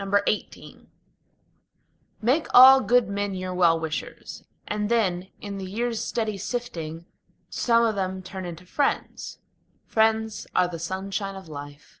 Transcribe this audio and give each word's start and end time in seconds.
XVIII 0.00 0.86
Make 2.22 2.46
all 2.54 2.80
good 2.80 3.08
men 3.08 3.34
your 3.34 3.52
well 3.52 3.76
wishers, 3.80 4.44
and 4.68 4.88
then, 4.88 5.32
in 5.40 5.58
the 5.58 5.64
years' 5.68 6.00
steady 6.04 6.38
sifting, 6.38 7.06
Some 7.50 7.82
of 7.82 7.96
them 7.96 8.22
turn 8.22 8.44
into 8.44 8.64
friends. 8.64 9.40
Friends 9.84 10.46
are 10.54 10.68
the 10.68 10.78
sunshine 10.78 11.34
of 11.34 11.48
life. 11.48 12.00